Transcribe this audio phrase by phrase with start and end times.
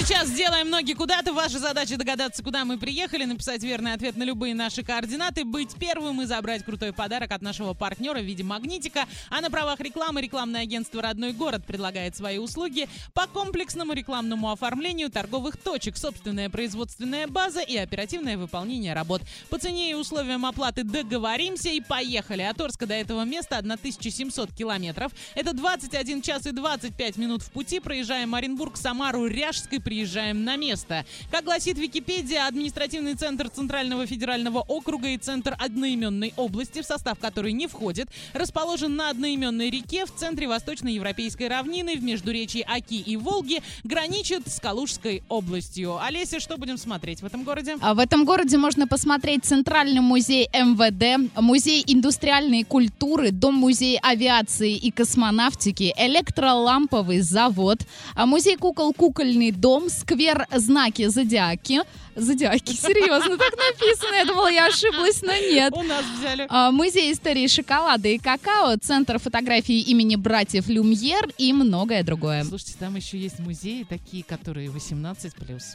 [0.00, 1.32] сейчас сделаем ноги куда-то.
[1.32, 6.22] Ваша задача догадаться, куда мы приехали, написать верный ответ на любые наши координаты, быть первым
[6.22, 9.04] и забрать крутой подарок от нашего партнера в виде магнитика.
[9.28, 15.10] А на правах рекламы рекламное агентство «Родной город» предлагает свои услуги по комплексному рекламному оформлению
[15.10, 19.20] торговых точек, собственная производственная база и оперативное выполнение работ.
[19.50, 22.42] По цене и условиям оплаты договоримся и поехали.
[22.42, 25.12] От Орска до этого места 1700 километров.
[25.34, 27.80] Это 21 час и 25 минут в пути.
[27.80, 31.04] Проезжаем Оренбург, Самару, Ряжской, приезжаем на место.
[31.32, 37.52] Как гласит Википедия, административный центр Центрального федерального округа и центр одноименной области, в состав которой
[37.52, 43.62] не входит, расположен на одноименной реке в центре восточноевропейской равнины в междуречии Оки и Волги,
[43.82, 46.00] граничит с Калужской областью.
[46.00, 47.74] Олеся, что будем смотреть в этом городе?
[47.80, 54.92] А В этом городе можно посмотреть Центральный музей МВД, Музей индустриальной культуры, Дом-музей авиации и
[54.92, 57.80] космонавтики, электроламповый завод,
[58.14, 61.80] а Музей кукол Кукольный дом, сквер Знаки Зодиаки.
[62.16, 64.14] Зодиаки, серьезно, так написано.
[64.14, 65.72] Я думала, я ошиблась, но нет.
[65.74, 66.46] У нас взяли.
[66.48, 72.44] А, Музей истории шоколада и какао, Центр фотографии имени братьев Люмьер и многое другое.
[72.44, 75.32] Слушайте, там еще есть музеи такие, которые 18+.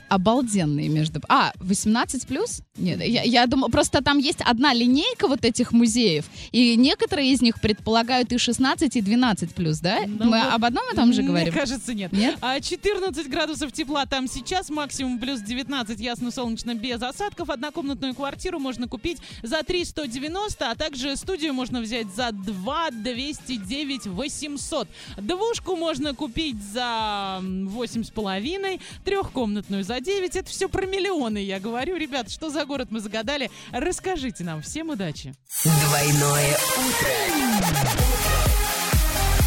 [0.09, 1.22] Обалденные между...
[1.30, 2.61] А, 18 плюс?
[2.77, 7.42] Нет, я, я думаю, просто там есть одна линейка вот этих музеев, и некоторые из
[7.42, 9.99] них предполагают и 16, и 12 плюс, да?
[10.05, 11.53] Ну, Мы вот об одном и том же Мне говорим?
[11.53, 12.11] кажется, нет.
[12.11, 12.38] Нет?
[12.42, 17.50] А 14 градусов тепла там сейчас, максимум плюс 19, ясно солнечно, без осадков.
[17.50, 24.08] Однокомнатную квартиру можно купить за 3 190, а также студию можно взять за 2 209
[24.08, 24.88] 800.
[25.17, 30.36] Двушку можно купить за восемь с половиной, трехкомнатную за 9.
[30.36, 31.95] Это все про миллионы, я говорю.
[31.95, 33.49] Ребят, что за город мы загадали?
[33.72, 34.61] Расскажите нам.
[34.61, 35.33] Всем удачи.
[35.64, 38.05] Двойное утро.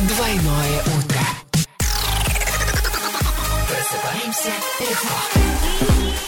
[0.08, 1.20] Двойное утро.
[3.68, 6.27] Просыпаемся легко.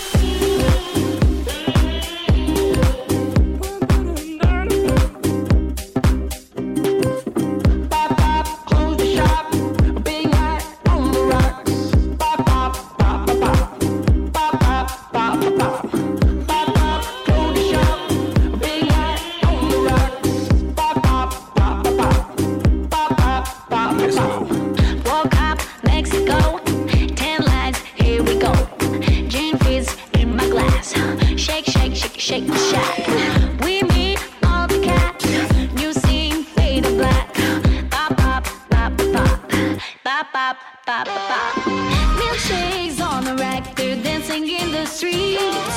[42.21, 45.77] Milkshakes on the rack, they're dancing in the streets.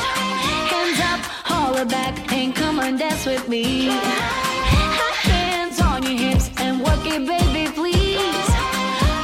[0.73, 1.19] Hands up,
[1.51, 3.87] holler back, and come and dance with me.
[5.31, 8.49] Hands on your hips and work it, baby, please.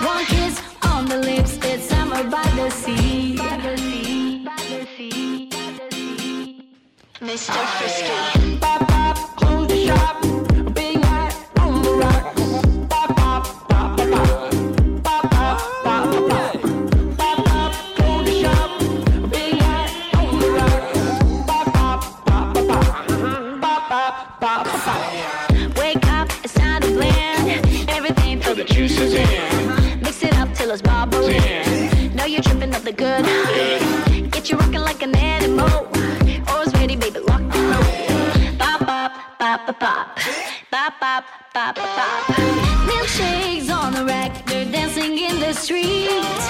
[0.05, 3.35] One kiss on the lips, it's summer by the sea.
[3.37, 6.65] By the sea, by the sea, by the sea.
[7.21, 7.65] Mr.
[7.77, 8.98] Frisky.
[24.19, 25.77] Pop, pop, pop.
[25.77, 27.65] Wake up, it's time to blend.
[27.89, 30.01] Everything till the juice is in.
[30.01, 31.39] Mix it up till it's bubbling.
[32.13, 33.23] Know you're tripping up the good.
[34.29, 35.87] Get you rocking like an animal.
[36.49, 38.59] Always ready, baby, lock the rope.
[38.59, 40.19] Pop, pop, pop, pop, pop.
[40.69, 42.35] Pop, pop, pop, pop, pop.
[42.89, 46.43] Milkshakes on the rack, they're dancing in the streets.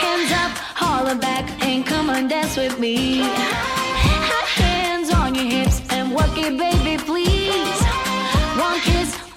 [0.00, 3.18] Hands up, holler back, and come and dance with me.
[4.30, 6.83] Hot Hands on your hips and work it, baby,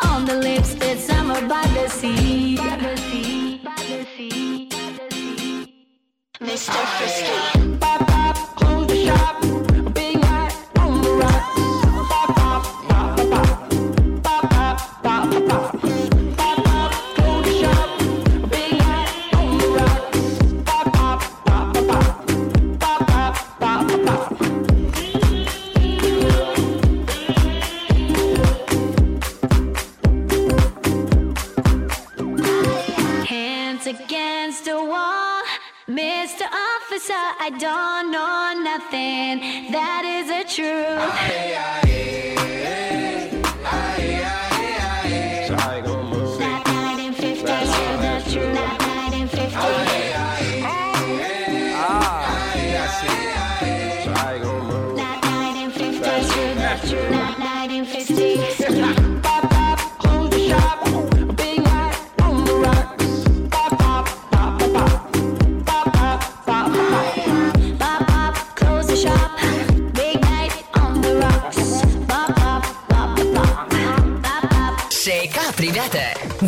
[0.02, 2.58] on the lips, it's summer by the sea.
[2.58, 4.70] By the sea.
[6.40, 6.86] Mr.
[6.98, 8.07] Frisky.
[37.48, 39.72] I don't know nothing.
[39.72, 41.47] That is the truth.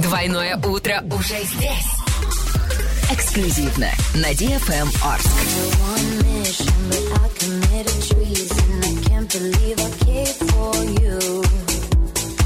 [0.09, 1.85] Двойное утро уже здесь.
[3.11, 5.29] Эксклюзивно на DFM Орск.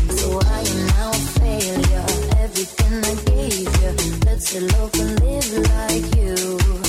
[0.10, 2.06] So I am now a failure.
[2.44, 3.92] Everything I gave you,
[4.26, 6.83] let's elope and live like you.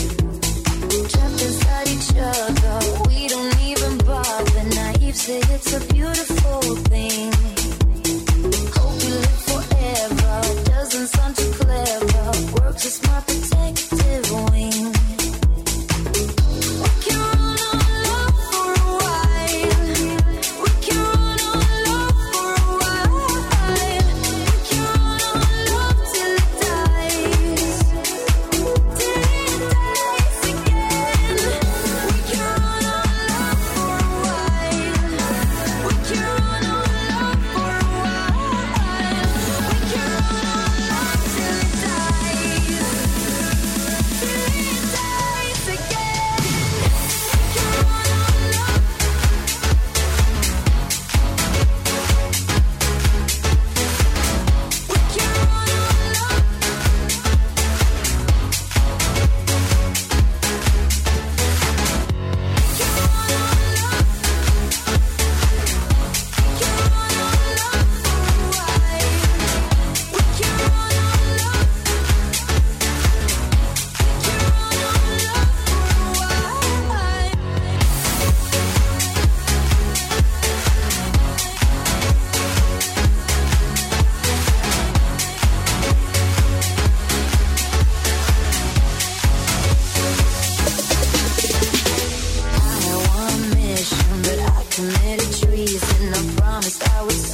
[94.75, 96.15] Committed treason.
[96.15, 97.34] I promised I would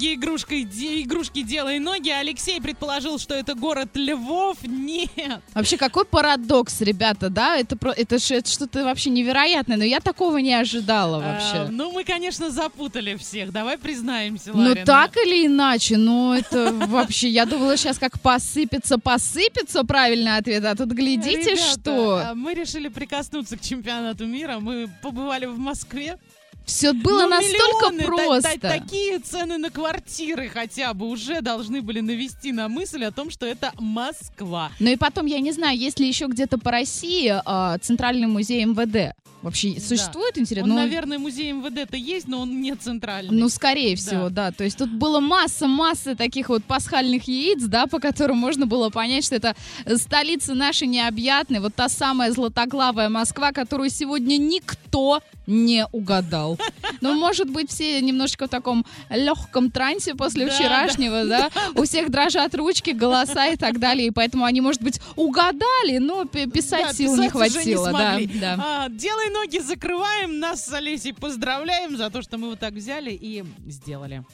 [0.00, 2.08] итоги игрушкой, де- игрушки «Делай ноги».
[2.10, 4.56] Алексей предположил, что это город Львов.
[4.62, 5.40] Нет.
[5.54, 7.56] Вообще, какой парадокс, ребята, да?
[7.56, 11.70] Это, это, это что-то вообще невероятное, но я такого не ожидала А, вообще.
[11.72, 13.52] ну, мы, конечно, запутали всех.
[13.52, 14.86] Давай признаемся, Ну, Ларина.
[14.86, 20.74] так или иначе, ну, это вообще, я думала сейчас как посыпется, посыпется правильный ответ, а
[20.74, 24.58] тут глядите, что а, Мы решили прикоснуться к чемпионату мира.
[24.60, 26.16] Мы побывали в Москве.
[26.64, 28.60] Все было Ну, настолько миллионы, та- просто.
[28.60, 33.30] та- такие цены на квартиры хотя бы уже должны были навести на мысль о том,
[33.30, 34.70] что это Москва.
[34.78, 38.64] Ну и потом, я не знаю, есть ли еще где-то по России а, Центральный музей
[38.64, 39.14] МВД?
[39.42, 40.70] Вообще существует, интересно?
[40.72, 43.34] Он, Ну, наверное, музей МВД-то есть, но он не центральный.
[43.36, 44.52] Ну, скорее всего, да.
[44.52, 49.24] То есть тут было масса-масса таких вот пасхальных яиц, да, по которым можно было понять,
[49.24, 49.56] что это
[49.96, 56.58] столица наша необъятная, вот та самая златоглавая Москва, которую сегодня никто не угадал.
[57.02, 61.48] Ну, может быть, все немножечко в таком легком трансе после Да, вчерашнего, да.
[61.76, 66.26] У всех дрожат ручки, голоса и так далее, и поэтому они, может быть, угадали, но
[66.26, 67.84] писать Да, сил не писать уже хватило.
[67.90, 68.26] да, смогли.
[68.38, 68.56] да.
[68.58, 70.38] А, делай ноги, закрываем.
[70.38, 74.24] Нас с Олесей поздравляем за то, что мы вот так взяли и сделали.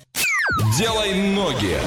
[0.78, 1.78] Делай ноги.